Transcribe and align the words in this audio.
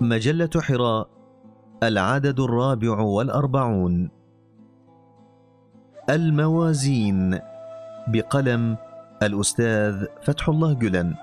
مجلة 0.00 0.50
حراء 0.56 1.08
العدد 1.82 2.40
الرابع 2.40 3.00
والأربعون. 3.00 4.10
الموازين 6.10 7.38
بقلم 8.08 8.76
الأستاذ 9.22 10.04
فتح 10.22 10.48
الله 10.48 10.72
جلن. 10.72 11.14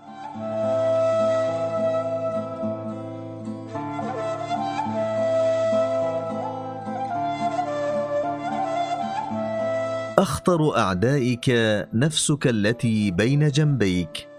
أخطر 10.19 10.77
أعدائك 10.77 11.49
نفسك 11.93 12.47
التي 12.47 13.11
بين 13.11 13.47
جنبيك. 13.47 14.32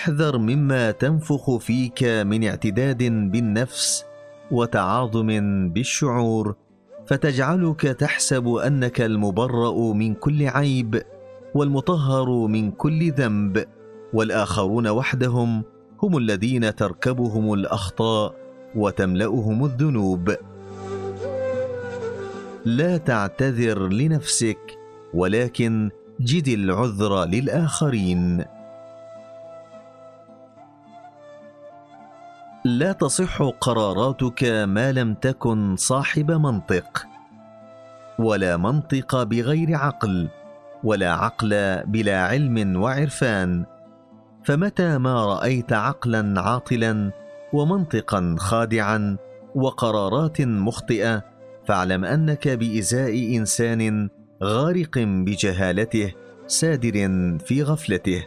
أحذر 0.00 0.38
مما 0.38 0.90
تنفخ 0.90 1.56
فيك 1.56 2.04
من 2.04 2.44
اعتداد 2.44 3.02
بالنفس 3.02 4.04
وتعاظم 4.50 5.28
بالشعور 5.68 6.54
فتجعلك 7.06 7.80
تحسب 7.80 8.48
أنك 8.48 9.00
المبرأ 9.00 9.92
من 9.92 10.14
كل 10.14 10.46
عيب 10.46 11.02
والمطهر 11.54 12.46
من 12.46 12.70
كل 12.70 13.12
ذنب 13.12 13.64
والآخرون 14.12 14.88
وحدهم 14.88 15.64
هم 16.02 16.16
الذين 16.16 16.74
تركبهم 16.74 17.52
الأخطاء 17.52 18.34
وتملأهم 18.74 19.64
الذنوب. 19.64 20.34
لا 22.64 22.96
تعتذر 22.96 23.88
لنفسك 23.88 24.78
ولكن 25.14 25.90
جد 26.20 26.48
العذر 26.48 27.24
للآخرين. 27.24 28.59
لا 32.64 32.92
تصح 32.92 33.42
قراراتك 33.42 34.44
ما 34.44 34.92
لم 34.92 35.14
تكن 35.14 35.76
صاحب 35.76 36.30
منطق. 36.30 37.06
ولا 38.18 38.56
منطق 38.56 39.22
بغير 39.22 39.74
عقل 39.74 40.28
ولا 40.84 41.12
عقل 41.12 41.82
بلا 41.86 42.26
علم 42.26 42.82
وعرفان. 42.82 43.64
فمتى 44.44 44.98
ما 44.98 45.26
رأيت 45.26 45.72
عقلا 45.72 46.40
عاطلا 46.40 47.12
ومنطقا 47.52 48.36
خادعا 48.38 49.16
وقرارات 49.54 50.40
مخطئة 50.40 51.24
فاعلم 51.66 52.04
أنك 52.04 52.48
بإزاء 52.48 53.36
إنسان 53.36 54.08
غارق 54.42 54.98
بجهالته 54.98 56.12
سادر 56.46 57.08
في 57.38 57.62
غفلته. 57.62 58.26